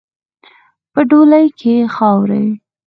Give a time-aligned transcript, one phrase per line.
[0.91, 2.47] په ډولۍ کې خاروئ.